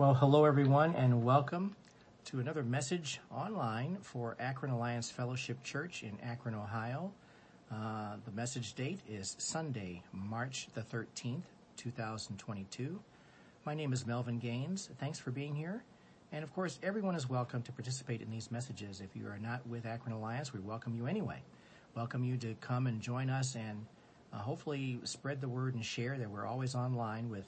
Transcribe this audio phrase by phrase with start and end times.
[0.00, 1.76] Well, hello everyone and welcome
[2.24, 7.12] to another message online for Akron Alliance Fellowship Church in Akron, Ohio.
[7.70, 11.42] Uh, the message date is Sunday, March the 13th,
[11.76, 12.98] 2022.
[13.66, 14.88] My name is Melvin Gaines.
[14.98, 15.84] Thanks for being here.
[16.32, 19.02] And of course, everyone is welcome to participate in these messages.
[19.02, 21.42] If you are not with Akron Alliance, we welcome you anyway.
[21.94, 23.84] Welcome you to come and join us and
[24.32, 27.44] uh, hopefully spread the word and share that we're always online with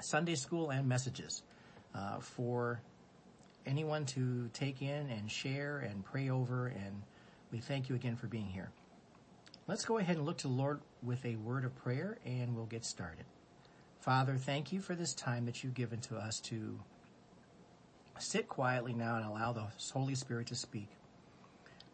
[0.00, 1.42] Sunday school and messages
[1.94, 2.80] uh, for
[3.66, 6.68] anyone to take in and share and pray over.
[6.68, 7.02] And
[7.50, 8.70] we thank you again for being here.
[9.66, 12.66] Let's go ahead and look to the Lord with a word of prayer and we'll
[12.66, 13.24] get started.
[14.00, 16.78] Father, thank you for this time that you've given to us to
[18.18, 20.88] sit quietly now and allow the Holy Spirit to speak.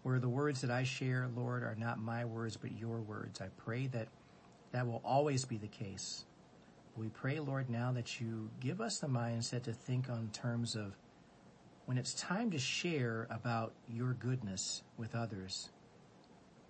[0.03, 3.41] Where the words that I share, Lord, are not my words, but your words.
[3.41, 4.09] I pray that
[4.73, 6.25] that will always be the case.
[6.97, 10.97] We pray, Lord, now that you give us the mindset to think on terms of
[11.87, 15.71] when it's time to share about your goodness with others,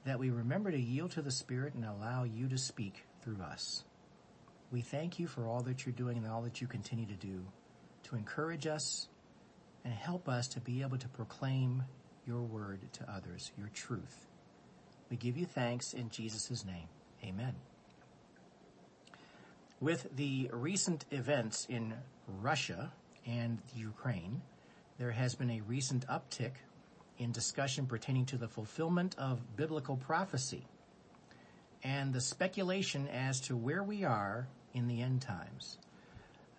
[0.05, 3.85] that we remember to yield to the Spirit and allow you to speak through us.
[4.71, 7.45] We thank you for all that you're doing and all that you continue to do
[8.05, 9.09] to encourage us
[9.85, 11.83] and help us to be able to proclaim
[12.27, 14.27] your word to others, your truth.
[15.11, 16.89] We give you thanks in Jesus' name.
[17.25, 17.55] Amen.
[19.83, 21.95] With the recent events in
[22.41, 22.93] Russia
[23.27, 24.41] and Ukraine,
[24.97, 26.53] there has been a recent uptick
[27.19, 30.69] in discussion pertaining to the fulfillment of biblical prophecy
[31.83, 35.79] and the speculation as to where we are in the end times.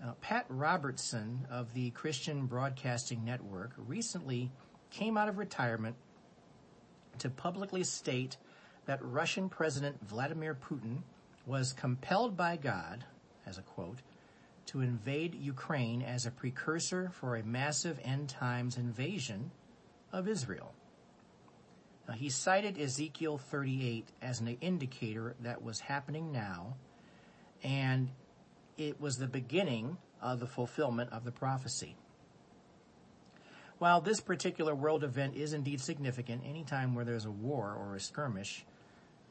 [0.03, 4.51] Uh, Pat Robertson of the Christian Broadcasting Network recently
[4.89, 5.95] came out of retirement
[7.19, 8.35] to publicly state
[8.85, 11.03] that Russian President Vladimir Putin
[11.45, 13.05] was compelled by God
[13.45, 13.99] as a quote,
[14.67, 19.52] to invade Ukraine as a precursor for a massive end times invasion
[20.11, 20.73] of Israel.
[22.08, 26.75] Now, he cited Ezekiel 38 as an indicator that was happening now,
[27.63, 28.09] and
[28.78, 31.96] it was the beginning of the fulfillment of the prophecy.
[33.79, 38.00] While this particular world event is indeed significant, anytime where there's a war or a
[38.00, 38.66] skirmish,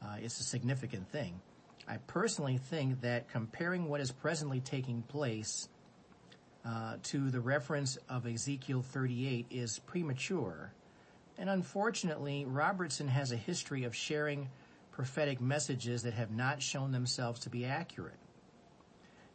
[0.01, 1.41] uh, it's a significant thing.
[1.87, 5.67] I personally think that comparing what is presently taking place
[6.65, 10.71] uh, to the reference of Ezekiel 38 is premature.
[11.37, 14.49] And unfortunately, Robertson has a history of sharing
[14.91, 18.19] prophetic messages that have not shown themselves to be accurate.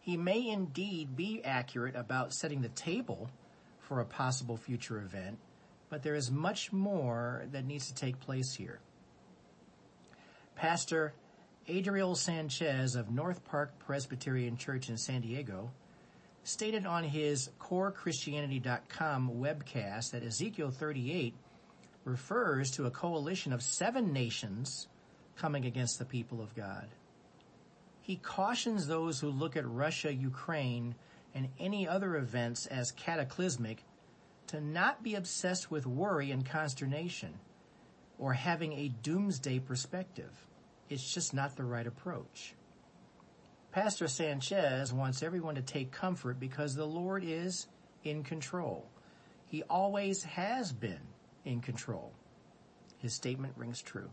[0.01, 3.29] He may indeed be accurate about setting the table
[3.81, 5.39] for a possible future event,
[5.91, 8.81] but there is much more that needs to take place here.
[10.55, 11.13] Pastor
[11.71, 15.71] Adriel Sanchez of North Park Presbyterian Church in San Diego
[16.43, 21.35] stated on his corechristianity.com webcast that Ezekiel 38
[22.05, 24.89] refers to a coalition of seven nations
[25.37, 26.89] coming against the people of God.
[28.01, 30.95] He cautions those who look at Russia, Ukraine,
[31.35, 33.85] and any other events as cataclysmic
[34.47, 37.35] to not be obsessed with worry and consternation
[38.19, 40.47] or having a doomsday perspective.
[40.89, 42.55] It's just not the right approach.
[43.73, 47.67] Pastor Sanchez wants everyone to take comfort because the Lord is
[48.05, 48.89] in control.
[49.47, 51.01] He always has been
[51.45, 52.13] in control.
[52.99, 54.11] His statement rings true.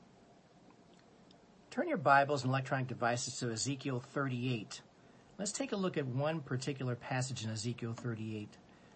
[1.72, 4.82] Turn your Bibles and electronic devices to Ezekiel 38.
[5.38, 8.50] Let's take a look at one particular passage in Ezekiel 38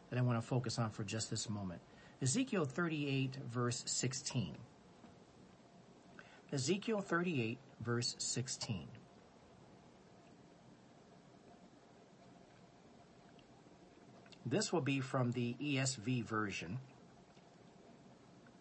[0.10, 1.82] that I want to focus on for just this moment.
[2.22, 4.56] Ezekiel 38 verse 16.
[6.52, 8.88] Ezekiel 38 verse 16.
[14.46, 16.80] This will be from the ESV version.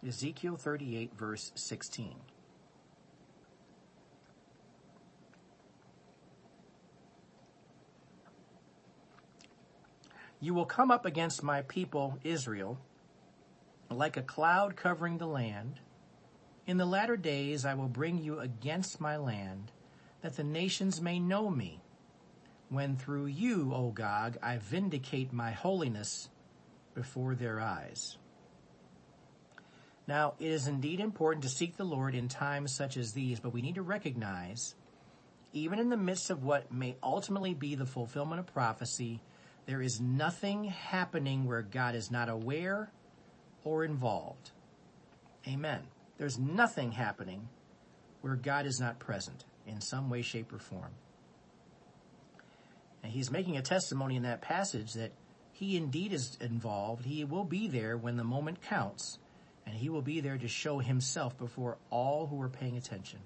[0.06, 2.14] Ezekiel 38 verse 16.
[10.40, 12.78] You will come up against my people Israel
[13.90, 15.80] like a cloud covering the land,
[16.68, 19.72] in the latter days I will bring you against my land,
[20.20, 21.80] that the nations may know me,
[22.68, 26.28] when through you, O Gog, I vindicate my holiness
[26.94, 28.18] before their eyes.
[30.06, 33.54] Now, it is indeed important to seek the Lord in times such as these, but
[33.54, 34.74] we need to recognize,
[35.54, 39.22] even in the midst of what may ultimately be the fulfillment of prophecy,
[39.64, 42.92] there is nothing happening where God is not aware
[43.64, 44.50] or involved.
[45.46, 45.80] Amen.
[46.18, 47.48] There's nothing happening
[48.20, 50.92] where God is not present in some way, shape, or form.
[53.02, 55.12] And he's making a testimony in that passage that
[55.58, 57.04] He indeed is involved.
[57.04, 59.18] He will be there when the moment counts,
[59.66, 63.18] and he will be there to show himself before all who are paying attention.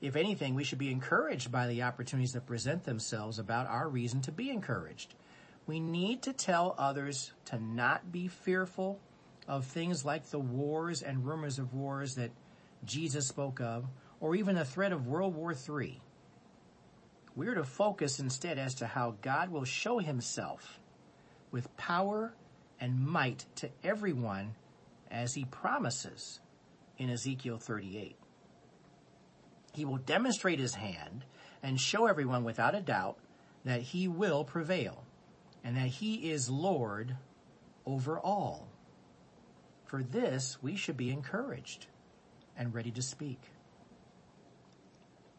[0.00, 4.20] If anything, we should be encouraged by the opportunities that present themselves about our reason
[4.22, 5.14] to be encouraged.
[5.66, 9.00] We need to tell others to not be fearful
[9.48, 12.30] of things like the wars and rumors of wars that
[12.84, 13.86] Jesus spoke of,
[14.20, 16.00] or even the threat of World War III.
[17.34, 20.80] We are to focus instead as to how God will show himself
[21.50, 22.34] with power
[22.80, 24.54] and might to everyone
[25.10, 26.40] as he promises
[26.98, 28.16] in Ezekiel 38.
[29.72, 31.24] He will demonstrate his hand
[31.62, 33.18] and show everyone without a doubt
[33.64, 35.04] that he will prevail
[35.64, 37.16] and that he is Lord
[37.86, 38.68] over all.
[39.92, 41.86] For this, we should be encouraged
[42.56, 43.42] and ready to speak.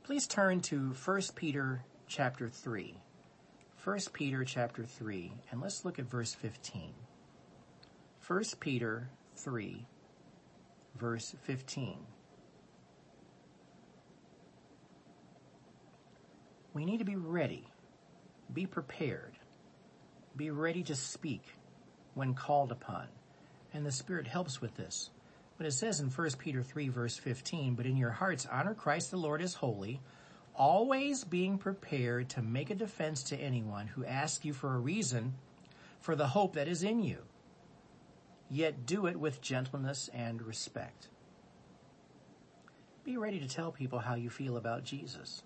[0.03, 2.95] Please turn to 1 Peter chapter 3.
[3.83, 6.93] 1 Peter chapter 3, and let's look at verse 15.
[8.27, 9.87] 1 Peter 3,
[10.99, 11.97] verse 15.
[16.75, 17.67] We need to be ready,
[18.53, 19.33] be prepared,
[20.37, 21.41] be ready to speak
[22.13, 23.07] when called upon.
[23.73, 25.09] And the Spirit helps with this.
[25.57, 29.11] But it says in 1 Peter 3 verse 15, but in your hearts honor Christ
[29.11, 30.01] the Lord as holy,
[30.55, 35.33] always being prepared to make a defense to anyone who asks you for a reason
[36.01, 37.19] for the hope that is in you.
[38.49, 41.07] Yet do it with gentleness and respect.
[43.03, 45.43] Be ready to tell people how you feel about Jesus.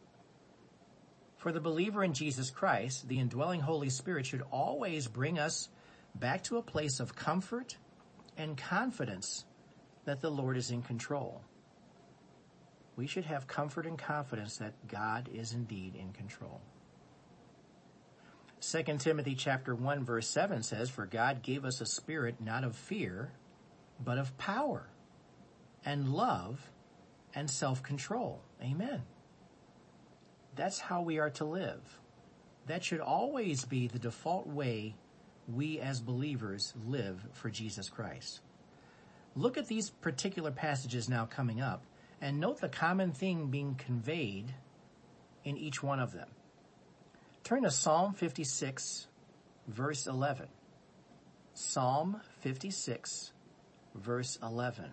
[1.37, 5.69] For the believer in Jesus Christ, the indwelling Holy Spirit should always bring us
[6.15, 7.77] back to a place of comfort
[8.37, 9.45] and confidence
[10.05, 11.41] that the Lord is in control.
[12.95, 16.61] We should have comfort and confidence that God is indeed in control.
[18.61, 22.75] 2 Timothy chapter 1 verse 7 says, For God gave us a spirit not of
[22.75, 23.31] fear,
[24.03, 24.89] but of power
[25.85, 26.71] and love
[27.35, 28.41] and self-control.
[28.61, 29.03] Amen.
[30.55, 31.99] That's how we are to live.
[32.65, 34.95] That should always be the default way
[35.47, 38.41] we as believers live for Jesus Christ.
[39.35, 41.83] Look at these particular passages now coming up
[42.21, 44.53] and note the common thing being conveyed
[45.43, 46.29] in each one of them.
[47.43, 49.07] Turn to Psalm 56
[49.67, 50.47] verse 11.
[51.53, 53.31] Psalm 56
[53.95, 54.91] verse 11.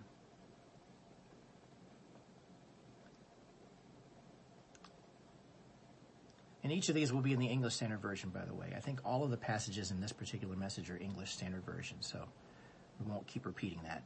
[6.65, 8.73] And each of these will be in the English Standard Version, by the way.
[8.75, 12.25] I think all of the passages in this particular message are English Standard Version, so
[12.99, 14.01] we won't keep repeating that.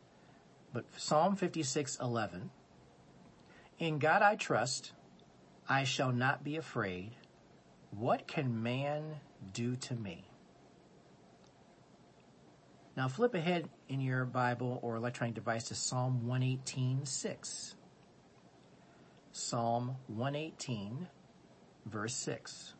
[0.73, 2.49] But Psalm 56:11
[3.79, 4.91] In God I trust,
[5.69, 7.15] I shall not be afraid.
[7.91, 9.21] What can man
[9.53, 10.25] do to me?
[12.97, 17.75] Now flip ahead in your Bible or electronic device to Psalm 118:6.
[19.31, 21.07] Psalm 118
[21.85, 22.73] verse 6.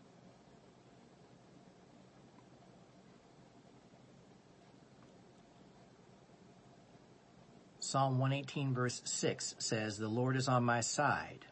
[7.79, 11.45] Psalm 118 verse 6 says, The Lord is on my side.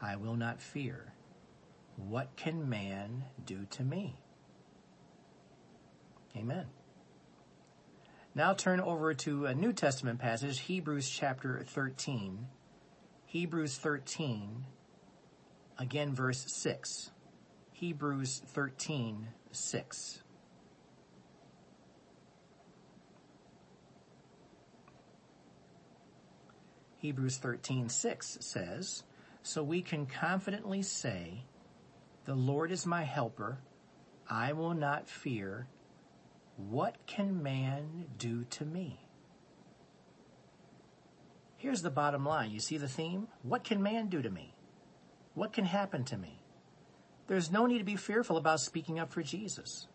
[0.00, 1.12] I will not fear.
[1.96, 4.16] What can man do to me?
[6.36, 6.66] Amen.
[8.34, 12.46] Now turn over to a New Testament passage, Hebrews chapter 13.
[13.26, 14.64] Hebrews 13,
[15.82, 17.10] again verse 6.
[17.72, 20.22] Hebrews 13, 6.
[26.98, 29.02] Hebrews 13:6 says,
[29.42, 31.42] "So we can confidently say,
[32.26, 33.58] the Lord is my helper;
[34.30, 35.66] I will not fear.
[36.56, 39.00] What can man do to me?"
[41.56, 42.52] Here's the bottom line.
[42.52, 43.26] You see the theme?
[43.42, 44.54] What can man do to me?
[45.34, 46.40] What can happen to me?
[47.26, 49.86] There's no need to be fearful about speaking up for Jesus.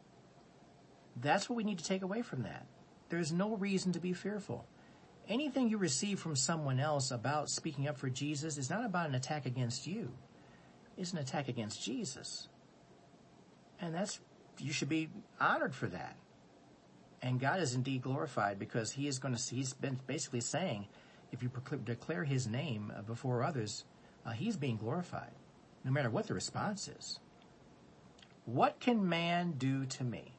[1.16, 2.66] That's what we need to take away from that.
[3.10, 4.66] There's no reason to be fearful
[5.30, 9.16] anything you receive from someone else about speaking up for Jesus is not about an
[9.16, 10.12] attack against you.
[10.98, 12.48] It's an attack against Jesus.
[13.80, 14.20] And that's,
[14.58, 16.16] you should be honored for that.
[17.22, 20.88] And God is indeed glorified because he is going to, he's been basically saying,
[21.32, 21.52] if you
[21.84, 23.84] declare his name before others,
[24.28, 25.32] uh, he's being glorified,
[25.86, 27.20] no matter what the response is.
[28.46, 30.34] What can man do to me?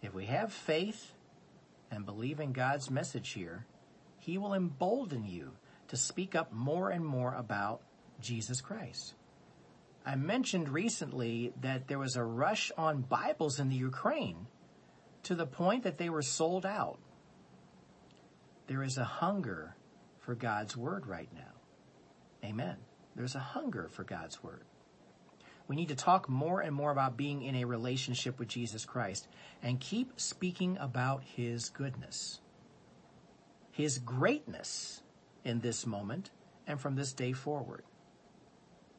[0.00, 1.12] If we have faith
[1.90, 3.66] and believe in God's message here,
[4.18, 5.52] He will embolden you
[5.88, 7.82] to speak up more and more about
[8.20, 9.14] Jesus Christ.
[10.04, 14.46] I mentioned recently that there was a rush on Bibles in the Ukraine
[15.24, 16.98] to the point that they were sold out.
[18.66, 19.76] There is a hunger
[20.20, 21.61] for God's Word right now.
[22.44, 22.76] Amen.
[23.14, 24.64] There's a hunger for God's Word.
[25.68, 29.28] We need to talk more and more about being in a relationship with Jesus Christ
[29.62, 32.40] and keep speaking about His goodness,
[33.70, 35.02] His greatness
[35.44, 36.30] in this moment
[36.66, 37.84] and from this day forward.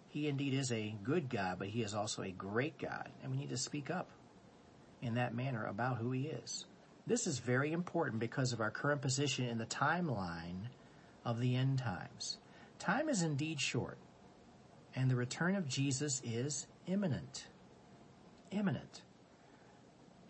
[0.07, 3.37] He indeed is a good God, but He is also a great God, and we
[3.37, 4.09] need to speak up
[5.01, 6.65] in that manner about who He is.
[7.05, 10.69] This is very important because of our current position in the timeline
[11.25, 12.37] of the end times.
[12.83, 13.97] Time is indeed short,
[14.93, 17.47] and the return of Jesus is imminent.
[18.51, 19.03] Imminent.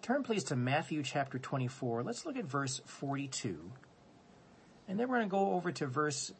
[0.03, 2.03] Turn please to Matthew chapter 24.
[2.03, 3.59] Let's look at verse 42.
[4.87, 6.31] And then we're going to go over to verse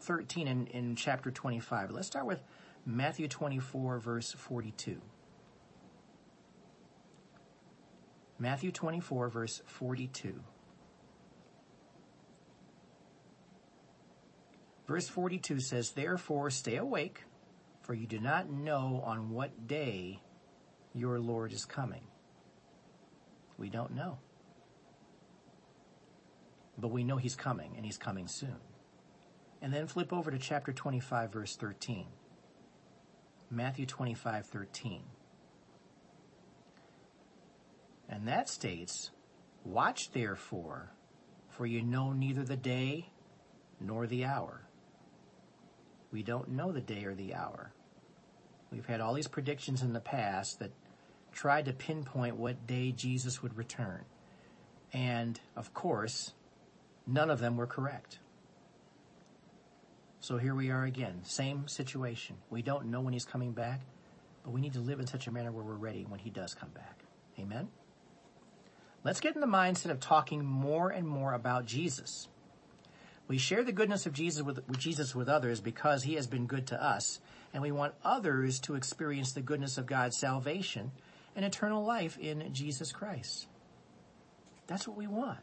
[0.00, 1.92] 13 in, in chapter 25.
[1.92, 2.42] Let's start with
[2.84, 5.00] Matthew 24, verse 42.
[8.40, 10.34] Matthew 24, verse 42.
[14.90, 17.22] Verse 42 says, Therefore stay awake,
[17.82, 20.20] for you do not know on what day
[20.92, 22.02] your Lord is coming.
[23.56, 24.18] We don't know.
[26.76, 28.56] But we know he's coming, and he's coming soon.
[29.62, 32.06] And then flip over to chapter 25, verse 13.
[33.48, 35.02] Matthew 25, 13.
[38.08, 39.12] And that states,
[39.64, 40.90] Watch therefore,
[41.48, 43.12] for you know neither the day
[43.78, 44.66] nor the hour.
[46.12, 47.72] We don't know the day or the hour.
[48.70, 50.72] We've had all these predictions in the past that
[51.32, 54.04] tried to pinpoint what day Jesus would return.
[54.92, 56.32] And, of course,
[57.06, 58.18] none of them were correct.
[60.20, 62.36] So here we are again, same situation.
[62.50, 63.80] We don't know when he's coming back,
[64.44, 66.54] but we need to live in such a manner where we're ready when he does
[66.54, 67.04] come back.
[67.38, 67.68] Amen?
[69.02, 72.28] Let's get in the mindset of talking more and more about Jesus.
[73.30, 76.66] We share the goodness of Jesus with, Jesus with others because he has been good
[76.66, 77.20] to us,
[77.54, 80.90] and we want others to experience the goodness of God's salvation
[81.36, 83.46] and eternal life in Jesus Christ.
[84.66, 85.38] That's what we want.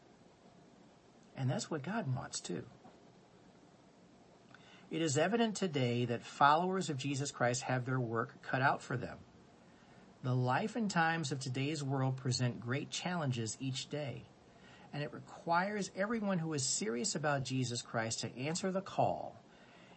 [1.37, 2.65] And that's what God wants too.
[4.91, 8.97] It is evident today that followers of Jesus Christ have their work cut out for
[8.97, 9.17] them.
[10.23, 14.23] The life and times of today's world present great challenges each day,
[14.97, 19.39] and it requires everyone who is serious about Jesus Christ to answer the call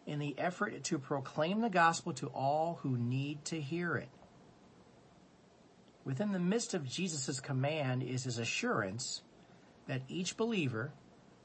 [0.06, 4.10] in the effort to proclaim the gospel to all who need to hear it.
[6.04, 9.22] Within the midst of Jesus' command is his assurance
[9.86, 10.92] that each believer,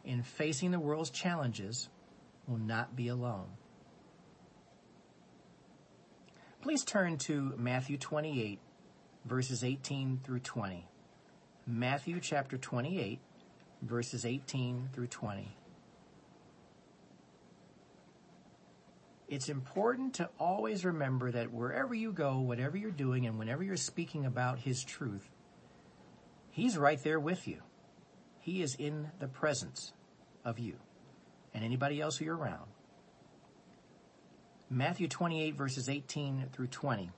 [0.04, 1.88] in facing the world's challenges,
[2.50, 3.48] will not be alone.
[6.62, 8.60] Please turn to Matthew 28,
[9.24, 10.90] verses 18 through 20.
[11.66, 13.22] Matthew chapter 28,
[13.86, 15.56] verses 18 through 20.
[19.28, 23.76] It's important to always remember that wherever you go, whatever you're doing, and whenever you're
[23.76, 25.28] speaking about His truth,
[26.52, 27.62] He's right there with you.
[28.40, 29.92] He is in the presence
[30.46, 30.76] of you
[31.54, 32.68] and anybody else who you're around.
[34.70, 37.10] Matthew 28 verses 18 through 20.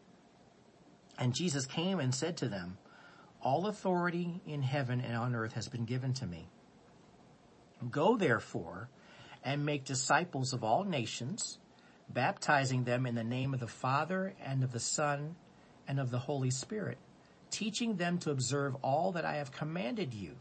[1.20, 2.78] And Jesus came and said to them,
[3.42, 6.48] All authority in heaven and on earth has been given to me.
[7.90, 8.90] Go therefore
[9.44, 11.60] and make disciples of all nations,
[12.10, 15.36] baptizing them in the name of the Father and of the Son
[15.88, 16.98] and of the Holy Spirit,
[17.50, 20.36] teaching them to observe all that I have commanded you.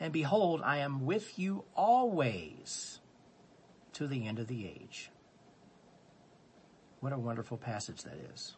[0.00, 3.00] And behold, I am with you always
[3.92, 5.10] to the end of the age.
[7.00, 8.56] What a wonderful passage that is.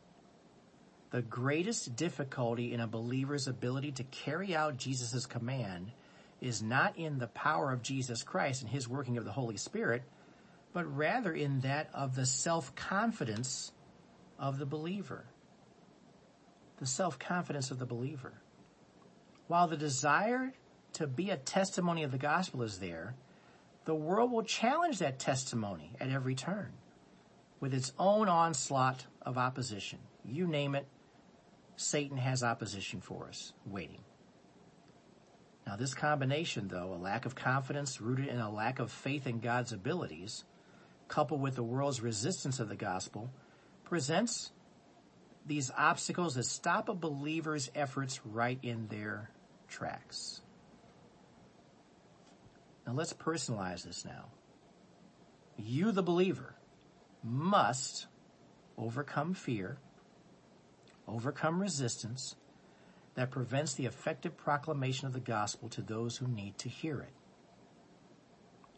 [1.10, 5.92] The greatest difficulty in a believer's ability to carry out Jesus' command
[6.40, 10.02] is not in the power of Jesus Christ and his working of the Holy Spirit,
[10.72, 13.72] but rather in that of the self-confidence
[14.38, 15.24] of the believer.
[16.78, 18.34] The self-confidence of the believer.
[19.48, 20.52] While the desire
[20.94, 23.14] to be a testimony of the gospel is there,
[23.86, 26.72] the world will challenge that testimony at every turn
[27.60, 29.98] with its own onslaught of opposition.
[30.24, 30.86] You name it,
[31.76, 34.00] Satan has opposition for us waiting.
[35.66, 39.40] Now, this combination, though, a lack of confidence rooted in a lack of faith in
[39.40, 40.44] God's abilities,
[41.08, 43.30] coupled with the world's resistance of the gospel,
[43.84, 44.52] presents
[45.44, 49.30] these obstacles that stop a believer's efforts right in their
[49.68, 50.40] tracks.
[52.86, 54.26] Now, let's personalize this now.
[55.58, 56.54] You, the believer,
[57.24, 58.06] must
[58.78, 59.78] overcome fear,
[61.08, 62.36] overcome resistance
[63.16, 67.12] that prevents the effective proclamation of the gospel to those who need to hear it.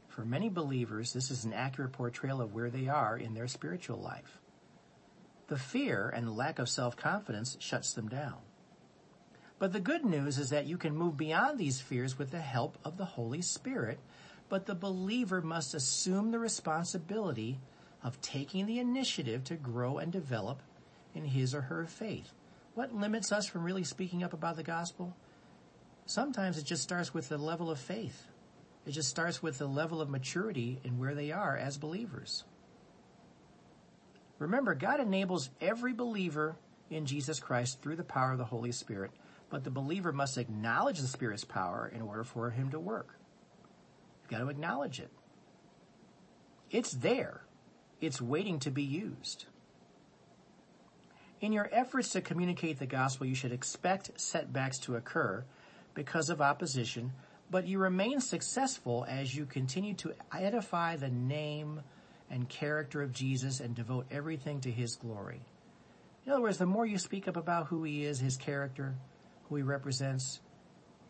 [0.09, 3.99] For many believers, this is an accurate portrayal of where they are in their spiritual
[3.99, 4.40] life.
[5.49, 8.38] The fear and lack of self-confidence shuts them down.
[9.59, 12.78] But the good news is that you can move beyond these fears with the help
[12.85, 13.99] of the Holy Spirit,
[14.49, 17.59] but the believer must assume the responsibility
[18.02, 20.62] of taking the initiative to grow and develop
[21.14, 22.33] in his or her faith.
[22.78, 25.16] What limits us from really speaking up about the gospel?
[26.06, 28.28] Sometimes it just starts with the level of faith.
[28.87, 32.44] It just starts with the level of maturity in where they are as believers.
[34.38, 36.54] Remember, God enables every believer
[36.88, 39.11] in Jesus Christ through the power of the Holy Spirit,
[39.50, 43.18] but the believer must acknowledge the Spirit's power in order for him to work.
[44.23, 45.11] You've got to acknowledge it.
[46.70, 47.40] It's there.
[48.00, 49.47] It's waiting to be used.
[51.40, 55.45] In your efforts to communicate the gospel, you should expect setbacks to occur
[55.95, 57.12] because of opposition,
[57.49, 61.80] but you remain successful as you continue to edify the name
[62.28, 65.40] and character of Jesus and devote everything to his glory.
[66.26, 68.97] In other words, the more you speak up about who he is, his character,
[69.49, 70.40] who he represents,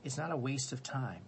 [0.05, 1.23] it's not a waste of time.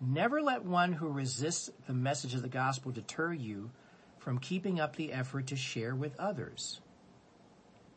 [0.00, 3.70] Never let one who resists the message of the gospel deter you
[4.18, 6.80] from keeping up the effort to share with others.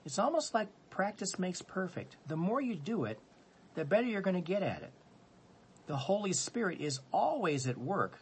[0.06, 2.18] It's almost like practice makes perfect.
[2.28, 3.20] The more you do it,
[3.76, 4.94] the better you're going to get at it
[5.92, 8.18] the Holy Spirit is always at work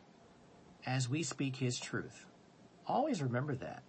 [0.88, 2.26] as we speak His truth.
[2.88, 3.84] Always remember that.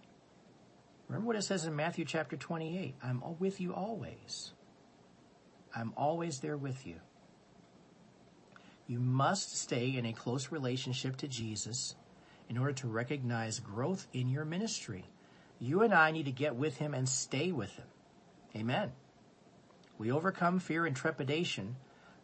[1.07, 4.51] Remember what it says in Matthew chapter 28 I'm with you always.
[5.75, 6.97] I'm always there with you.
[8.85, 11.95] You must stay in a close relationship to Jesus
[12.49, 15.05] in order to recognize growth in your ministry.
[15.61, 17.85] You and I need to get with Him and stay with Him.
[18.55, 18.91] Amen.
[19.99, 21.75] We overcome fear and trepidation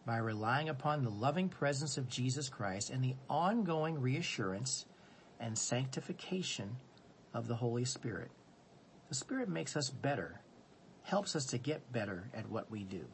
[0.08, 4.85] by relying upon the loving presence of Jesus Christ and the ongoing reassurance
[5.40, 6.77] and sanctification
[7.31, 8.31] of the Holy Spirit.
[9.09, 10.42] The Spirit makes us better,
[11.03, 13.05] helps us to get better at what we do.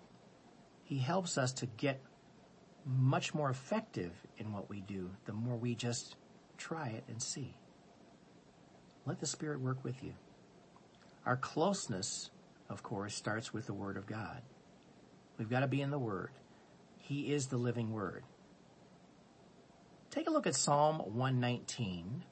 [0.85, 1.99] He helps us to get
[2.85, 6.15] much more effective in what we do the more we just
[6.57, 7.55] try it and see.
[9.05, 10.13] Let the Spirit work with you.
[11.25, 12.29] Our closeness,
[12.69, 14.41] of course, starts with the Word of God.
[15.37, 16.31] We've got to be in the Word.
[17.03, 18.23] He is the living word.
[20.09, 22.23] Take a look at Psalm 119.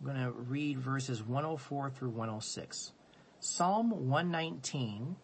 [0.00, 2.92] I'm going to read verses 104 through 106.
[3.40, 5.16] Psalm 119,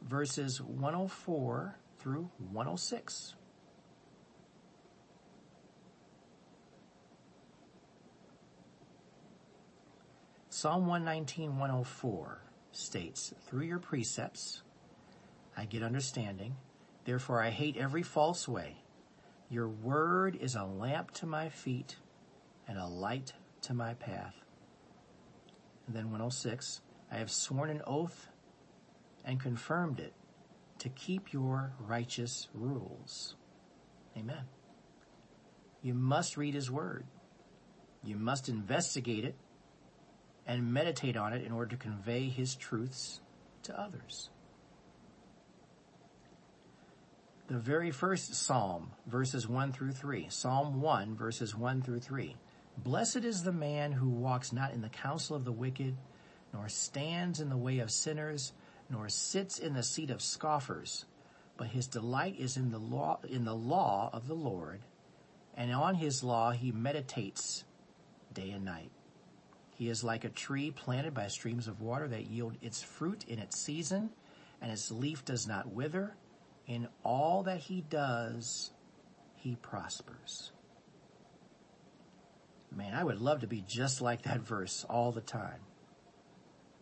[0.00, 3.34] verses 104 through 106.
[10.60, 12.42] Psalm 119, 104
[12.72, 14.62] states, Through your precepts
[15.56, 16.56] I get understanding.
[17.04, 18.74] Therefore I hate every false way.
[19.50, 21.94] Your word is a lamp to my feet
[22.66, 24.34] and a light to my path.
[25.86, 26.80] And then 106,
[27.12, 28.26] I have sworn an oath
[29.24, 30.12] and confirmed it
[30.80, 33.36] to keep your righteous rules.
[34.16, 34.42] Amen.
[35.82, 37.06] You must read his word.
[38.02, 39.36] You must investigate it
[40.48, 43.20] and meditate on it in order to convey his truths
[43.62, 44.30] to others.
[47.48, 50.26] the very first psalm, verses 1 through 3.
[50.28, 52.36] Psalm 1, verses 1 through 3.
[52.76, 55.96] Blessed is the man who walks not in the counsel of the wicked,
[56.52, 58.52] nor stands in the way of sinners,
[58.90, 61.06] nor sits in the seat of scoffers,
[61.56, 64.82] but his delight is in the law, in the law of the Lord,
[65.56, 67.64] and on his law he meditates
[68.34, 68.90] day and night.
[69.78, 73.38] He is like a tree planted by streams of water that yield its fruit in
[73.38, 74.10] its season,
[74.60, 76.14] and its leaf does not wither
[76.68, 78.70] in all that he does,
[79.36, 80.52] he prospers.
[82.70, 85.60] Man, I would love to be just like that verse all the time.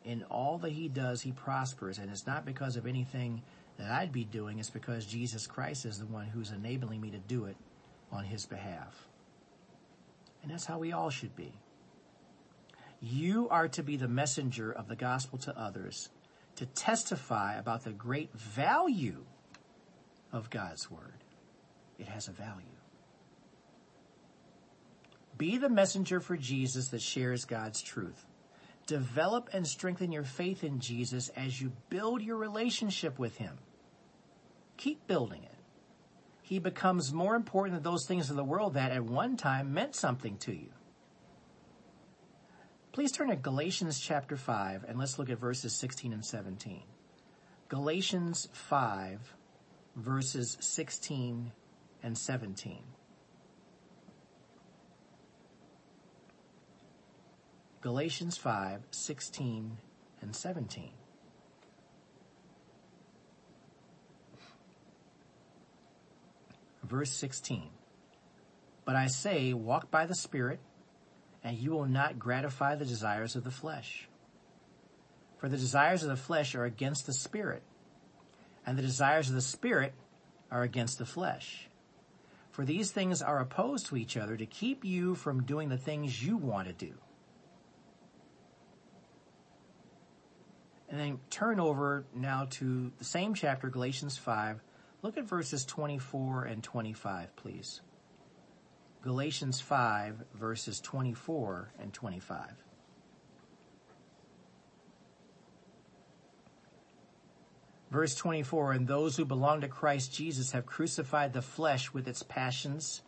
[0.04, 1.98] In all that he does, he prospers.
[1.98, 3.42] And it's not because of anything
[3.78, 7.18] that I'd be doing, it's because Jesus Christ is the one who's enabling me to
[7.18, 7.56] do it
[8.10, 9.06] on his behalf.
[10.42, 11.52] And that's how we all should be.
[13.00, 16.08] You are to be the messenger of the gospel to others,
[16.56, 19.24] to testify about the great value
[20.32, 21.24] of God's Word.
[21.98, 22.64] It has a value.
[25.36, 28.26] Be the messenger for Jesus that shares God's truth.
[28.86, 33.58] Develop and strengthen your faith in Jesus as you build your relationship with Him.
[34.76, 35.54] Keep building it.
[36.42, 39.96] He becomes more important than those things in the world that at one time meant
[39.96, 40.68] something to you.
[42.96, 46.82] Please turn to Galatians chapter 5 and let's look at verses 16 and 17.
[47.68, 49.34] Galatians 5
[49.96, 51.52] verses 16
[52.02, 52.78] and 17.
[57.82, 59.76] Galatians 5, 16
[60.22, 60.90] and 17.
[66.82, 67.68] Verse 16.
[68.86, 70.60] But I say, walk by the Spirit,
[71.46, 74.08] and you will not gratify the desires of the flesh.
[75.38, 77.62] For the desires of the flesh are against the Spirit,
[78.66, 79.94] and the desires of the Spirit
[80.50, 81.68] are against the flesh.
[82.50, 86.20] For these things are opposed to each other to keep you from doing the things
[86.20, 86.94] you want to do.
[90.88, 94.60] And then turn over now to the same chapter, Galatians 5.
[95.02, 97.82] Look at verses 24 and 25, please.
[99.06, 102.40] Galatians 5, verses 24 and 25.
[107.88, 112.24] Verse 24, and those who belong to Christ Jesus have crucified the flesh with its
[112.24, 113.02] passions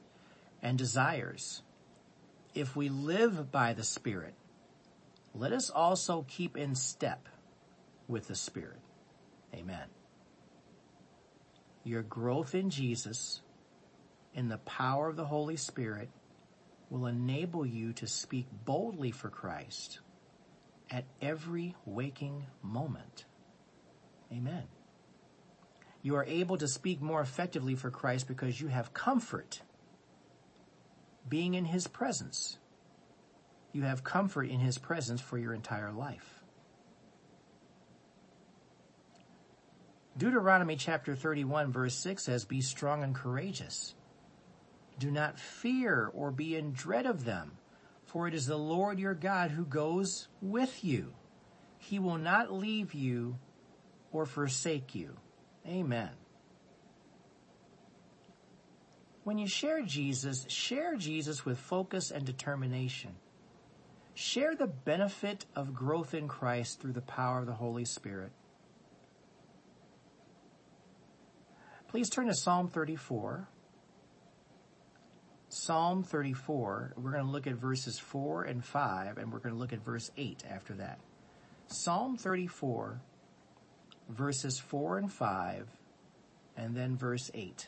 [0.62, 1.62] and desires.
[2.54, 4.34] If we live by the Spirit,
[5.34, 7.28] let us also keep in step
[8.06, 8.78] with the Spirit.
[9.52, 9.88] Amen.
[11.82, 13.40] Your growth in Jesus,
[14.34, 16.08] in the power of the Holy Spirit,
[16.90, 20.00] will enable you to speak boldly for Christ
[20.90, 23.24] at every waking moment.
[24.32, 24.64] Amen.
[26.02, 29.60] You are able to speak more effectively for Christ because you have comfort
[31.28, 32.56] being in His presence.
[33.72, 36.42] You have comfort in His presence for your entire life.
[40.16, 43.94] Deuteronomy chapter 31 verse 6 says, Be strong and courageous.
[44.98, 47.52] Do not fear or be in dread of them,
[48.04, 51.12] for it is the Lord your God who goes with you.
[51.78, 53.38] He will not leave you
[54.10, 55.16] or forsake you.
[55.66, 56.10] Amen.
[59.24, 63.14] When you share Jesus, share Jesus with focus and determination.
[64.14, 68.32] Share the benefit of growth in Christ through the power of the Holy Spirit.
[71.88, 73.48] Please turn to Psalm 34.
[75.60, 79.58] Psalm 34, we're going to look at verses 4 and 5, and we're going to
[79.58, 81.00] look at verse 8 after that.
[81.66, 83.00] Psalm 34,
[84.08, 85.68] verses 4 and 5,
[86.56, 87.66] and then verse 8.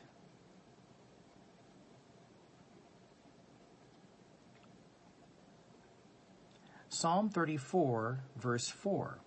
[6.88, 9.18] Psalm 34, verse 4.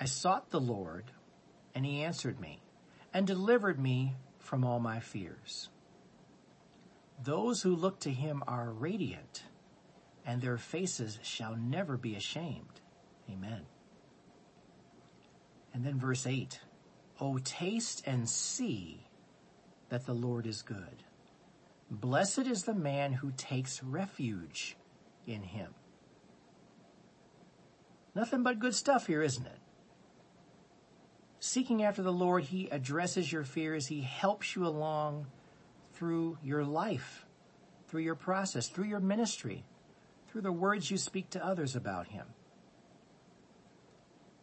[0.00, 1.04] I sought the Lord,
[1.74, 2.60] and he answered me
[3.12, 5.68] and delivered me from all my fears.
[7.22, 9.42] Those who look to him are radiant,
[10.24, 12.80] and their faces shall never be ashamed.
[13.30, 13.66] Amen.
[15.74, 16.60] And then verse eight:
[17.20, 19.06] 8 O taste and see
[19.88, 21.02] that the Lord is good.
[21.90, 24.76] Blessed is the man who takes refuge
[25.26, 25.74] in him.
[28.14, 29.58] Nothing but good stuff here, isn't it?
[31.40, 33.86] seeking after the Lord, He addresses your fears.
[33.86, 35.26] He helps you along
[35.98, 37.26] through your life,
[37.88, 39.64] through your process, through your ministry,
[40.28, 42.26] through the words you speak to others about Him.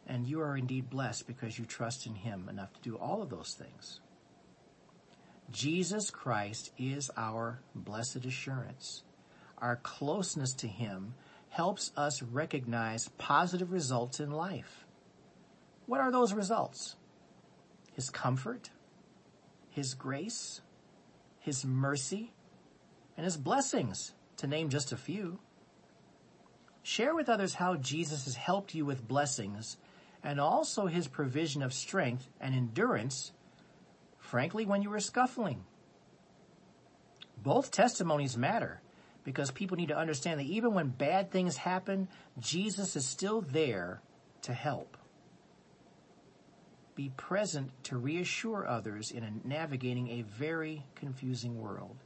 [0.06, 3.30] And you are indeed blessed because you trust in Him enough to do all of
[3.30, 4.02] those things.
[5.50, 9.04] Jesus Christ is our blessed assurance.
[9.58, 11.14] Our closeness to Him
[11.50, 14.86] helps us recognize positive results in life.
[15.86, 16.98] What are those results?
[17.94, 18.72] His comfort,
[19.70, 20.60] His grace,
[21.46, 22.34] His mercy,
[23.16, 25.38] and His blessings, to name just a few.
[26.82, 29.78] Share with others how Jesus has helped you with blessings
[30.24, 33.32] and also His provision of strength and endurance,
[34.18, 35.66] frankly, when you were scuffling.
[37.38, 38.82] Both testimonies matter
[39.24, 42.08] because people need to understand that even when bad things happen,
[42.40, 44.02] Jesus is still there
[44.42, 44.98] to help
[46.96, 51.98] be present to reassure others in a, navigating a very confusing world.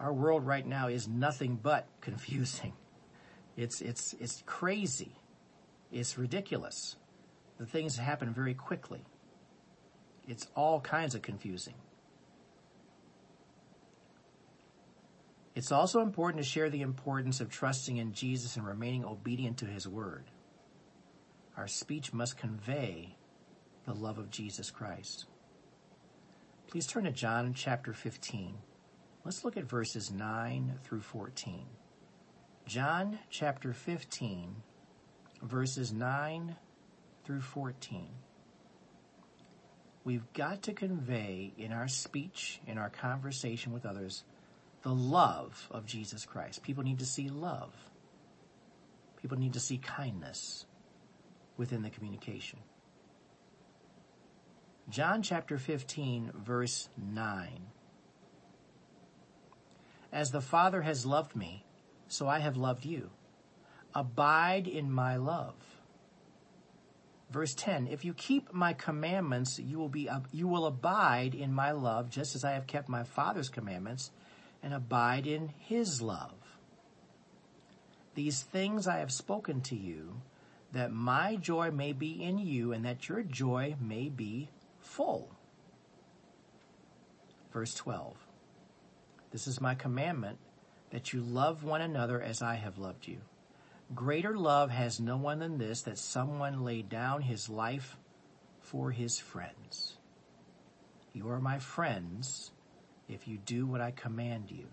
[0.00, 2.72] Our world right now is nothing but confusing.
[3.56, 5.16] It's, it's, it's crazy.
[5.92, 6.96] It's ridiculous.
[7.58, 9.04] The things happen very quickly.
[10.26, 11.74] It's all kinds of confusing.
[15.54, 19.66] It's also important to share the importance of trusting in Jesus and remaining obedient to
[19.66, 20.24] his word.
[21.56, 23.16] Our speech must convey
[23.88, 25.24] the love of Jesus Christ.
[26.66, 28.54] Please turn to John chapter 15.
[29.24, 31.64] Let's look at verses 9 through 14.
[32.66, 34.56] John chapter 15,
[35.42, 36.54] verses 9
[37.24, 38.08] through 14.
[40.04, 44.22] We've got to convey in our speech, in our conversation with others,
[44.82, 46.62] the love of Jesus Christ.
[46.62, 47.72] People need to see love.
[49.22, 50.66] People need to see kindness
[51.56, 52.58] within the communication.
[54.90, 57.60] John chapter 15 verse 9.
[60.10, 61.66] As the Father has loved me,
[62.06, 63.10] so I have loved you.
[63.94, 65.54] Abide in my love.
[67.30, 71.72] Verse 10, if you keep my commandments, you will be, you will abide in my
[71.72, 74.10] love, just as I have kept my Father's commandments
[74.62, 76.32] and abide in his love.
[78.14, 80.22] These things I have spoken to you,
[80.72, 84.48] that my joy may be in you and that your joy may be
[84.88, 85.30] full.
[87.52, 88.16] Verse 12.
[89.30, 90.38] This is my commandment
[90.90, 93.18] that you love one another as I have loved you.
[93.94, 97.96] Greater love has no one than this, that someone lay down his life
[98.60, 99.96] for his friends.
[101.12, 102.50] You are my friends
[103.08, 104.66] if you do what I command you.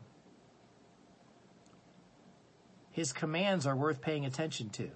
[2.91, 4.89] His commands are worth paying attention to.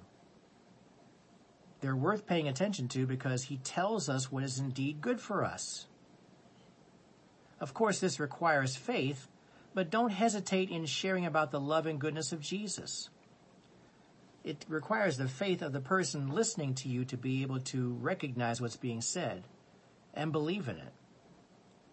[1.81, 5.87] They're worth paying attention to because he tells us what is indeed good for us.
[7.59, 9.27] Of course, this requires faith,
[9.73, 13.09] but don't hesitate in sharing about the love and goodness of Jesus.
[14.43, 18.61] It requires the faith of the person listening to you to be able to recognize
[18.61, 19.43] what's being said
[20.13, 20.93] and believe in it.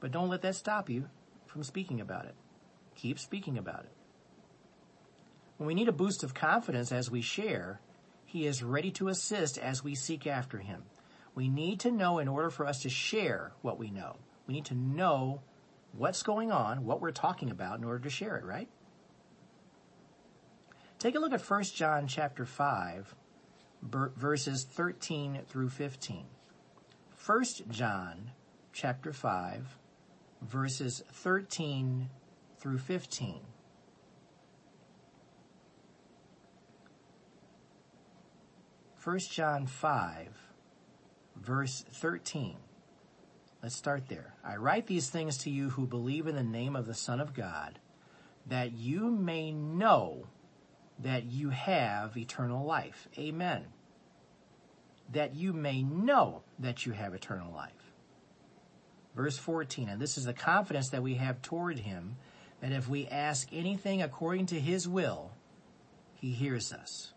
[0.01, 1.09] But don't let that stop you
[1.47, 2.35] from speaking about it.
[2.95, 3.93] Keep speaking about it.
[5.59, 7.81] When we need a boost of confidence as we share,
[8.27, 10.83] he is ready to assist as we seek after him.
[11.35, 14.17] We need to know in order for us to share what we know.
[14.47, 15.41] We need to know
[15.93, 18.69] what's going on, what we're talking about in order to share it, right?
[20.99, 23.15] Take a look at 1 John chapter 5,
[23.83, 26.25] verses 13 through 15.
[27.25, 28.31] 1 John
[28.73, 29.79] chapter 5,
[30.43, 32.09] verses 13
[32.59, 33.41] through 15.
[39.07, 40.31] First John 5,
[41.37, 42.57] verse 13.
[43.63, 44.35] Let's start there.
[44.43, 47.33] I write these things to you who believe in the name of the Son of
[47.33, 47.79] God,
[48.49, 50.27] that you may know
[50.99, 53.07] that you have eternal life.
[53.17, 53.67] Amen.
[55.13, 57.93] That you may know that you have eternal life.
[59.15, 62.17] Verse 14, and this is the confidence that we have toward him,
[62.61, 65.31] that if we ask anything according to his will,
[66.17, 67.13] he hears us.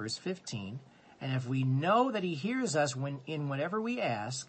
[0.00, 0.80] Verse 15,
[1.20, 4.48] and if we know that he hears us when in whatever we ask,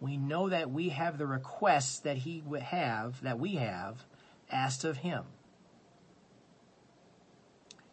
[0.00, 4.04] we know that we have the requests that he would have, that we have
[4.50, 5.22] asked of him.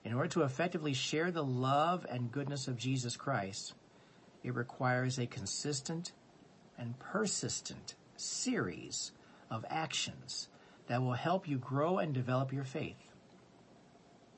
[0.03, 3.75] In order to effectively share the love and goodness of Jesus Christ,
[4.43, 6.11] it requires a consistent
[6.75, 9.11] and persistent series
[9.51, 10.49] of actions
[10.87, 13.11] that will help you grow and develop your faith.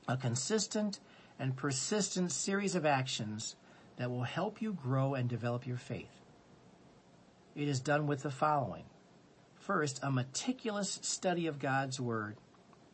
[0.10, 1.00] A consistent
[1.40, 3.56] and persistent series of actions
[3.98, 6.22] that will help you grow and develop your faith.
[7.56, 8.84] It is done with the following.
[9.56, 12.38] First, a meticulous study of God's Word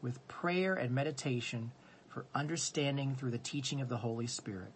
[0.01, 1.71] with prayer and meditation
[2.08, 4.71] for understanding through the teaching of the Holy Spirit.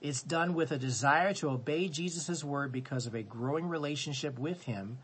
[0.00, 4.64] It's done with a desire to obey Jesus' word because of a growing relationship with
[4.64, 4.98] Him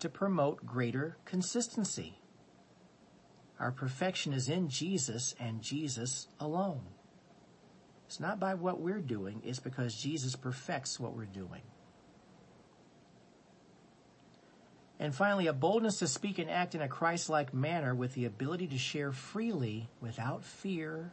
[0.00, 2.18] to promote greater consistency.
[3.62, 6.80] Our perfection is in Jesus and Jesus alone.
[8.08, 11.62] It's not by what we're doing, it's because Jesus perfects what we're doing.
[14.98, 18.66] And finally, a boldness to speak and act in a Christ-like manner with the ability
[18.66, 21.12] to share freely without fear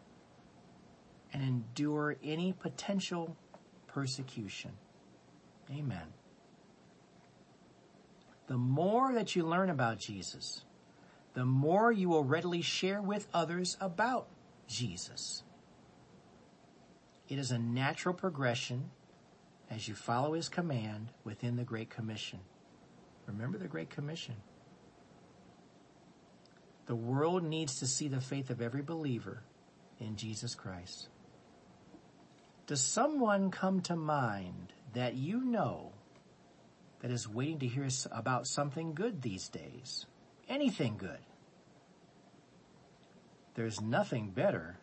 [1.31, 3.37] and endure any potential
[3.85, 4.71] persecution.
[5.71, 6.13] Amen.
[8.47, 10.65] The more that you learn about Jesus,
[11.39, 14.27] the more you will readily share with others about
[14.67, 15.41] Jesus.
[17.29, 18.91] It is a natural progression
[19.69, 22.39] as you follow his command within the Great Commission.
[23.25, 24.35] Remember the Great Commission.
[26.87, 29.41] The world needs to see the faith of every believer
[29.97, 31.07] in Jesus Christ.
[32.67, 35.93] Does someone come to mind that you know
[36.99, 40.05] that is waiting to hear about something good these days?
[40.49, 41.19] Anything good?
[43.55, 44.77] There's nothing better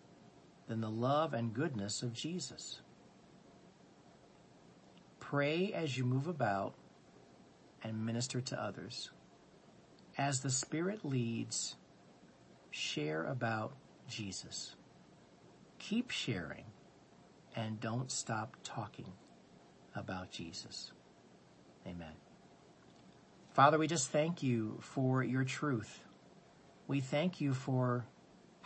[0.68, 2.80] than the love and goodness of Jesus.
[5.20, 6.74] Pray as you move about
[7.82, 9.10] and minister to others.
[10.18, 11.76] As the Spirit leads,
[12.70, 13.74] share about
[14.08, 14.74] Jesus.
[15.78, 16.64] Keep sharing
[17.54, 19.12] and don't stop talking
[19.94, 20.92] about Jesus.
[21.86, 22.12] Amen.
[23.52, 26.00] Father, we just thank you for your truth.
[26.86, 28.04] We thank you for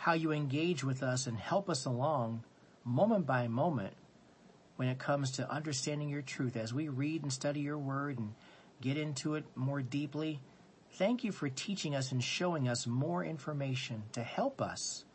[0.01, 2.43] how you engage with us and help us along
[2.83, 3.93] moment by moment
[4.75, 8.33] when it comes to understanding your truth as we read and study your word and
[8.81, 10.39] get into it more deeply.
[10.93, 15.05] Thank you for teaching us and showing us more information to help us.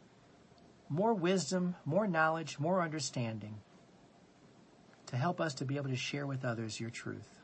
[0.89, 3.57] More wisdom, more knowledge, more understanding
[5.07, 7.41] to help us to be able to share with others your truth.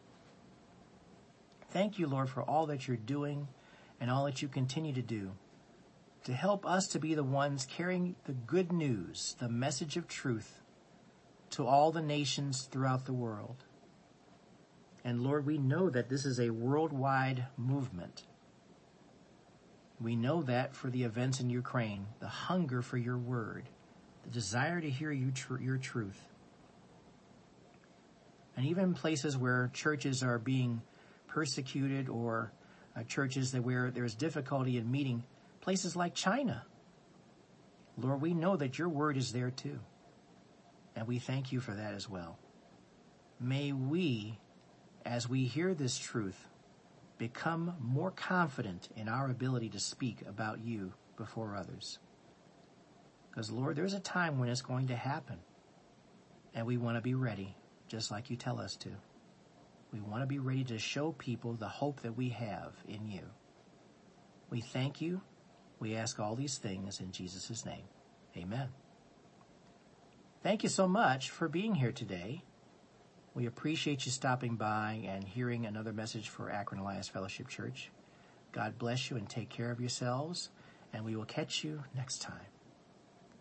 [1.70, 3.48] Thank you, Lord, for all that you're doing
[4.00, 5.32] and all that you continue to do
[6.24, 10.60] to help us to be the ones carrying the good news, the message of truth
[11.50, 13.64] to all the nations throughout the world.
[15.04, 18.22] And Lord, we know that this is a worldwide movement.
[20.00, 23.68] We know that for the events in Ukraine, the hunger for your word,
[24.24, 26.20] the desire to hear you tr- your truth.
[28.56, 30.82] And even places where churches are being
[31.26, 32.52] persecuted or
[32.96, 35.24] uh, churches that where there's difficulty in meeting,
[35.62, 36.66] places like China.
[37.96, 39.78] Lord, we know that your word is there too.
[40.94, 42.38] And we thank you for that as well.
[43.40, 44.38] May we,
[45.06, 46.48] as we hear this truth,
[47.16, 51.98] become more confident in our ability to speak about you before others.
[53.30, 55.38] Because Lord, there's a time when it's going to happen.
[56.54, 57.56] And we want to be ready,
[57.88, 58.90] just like you tell us to.
[59.92, 63.22] We want to be ready to show people the hope that we have in you.
[64.50, 65.22] We thank you.
[65.82, 67.82] We ask all these things in Jesus' name.
[68.36, 68.68] Amen.
[70.40, 72.44] Thank you so much for being here today.
[73.34, 77.90] We appreciate you stopping by and hearing another message for Akron Alliance Fellowship Church.
[78.52, 80.50] God bless you and take care of yourselves,
[80.92, 82.46] and we will catch you next time.